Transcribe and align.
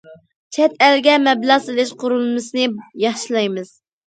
چەت 0.55 0.79
ئەلگە 0.85 1.17
مەبلەغ 1.25 1.61
سېلىش 1.67 1.93
قۇرۇلمىسىنى 2.01 2.65
ياخشىلايمىز. 3.05 3.73